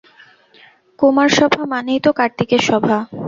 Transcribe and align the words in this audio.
কুমারসভা 0.99 1.63
মানেই 1.71 1.99
তো 2.05 2.11
কার্তিকের 2.19 2.61
সভা। 2.69 2.97